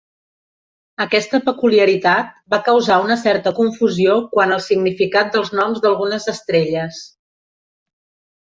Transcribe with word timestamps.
Aquesta 1.03 1.39
peculiaritat 1.49 2.31
va 2.53 2.59
causar 2.69 2.97
una 3.03 3.19
certa 3.25 3.53
confusió 3.61 4.17
quant 4.33 4.55
al 4.57 4.65
significat 4.71 5.31
dels 5.39 5.55
noms 5.61 5.85
d'algunes 5.87 6.29
estrelles. 6.37 7.07